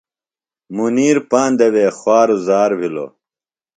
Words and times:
منیر 0.75 1.17
پاندہ 1.29 1.67
وے 1.73 1.85
خواروزار 1.99 2.71
بِھلوۡ۔ 2.79 3.11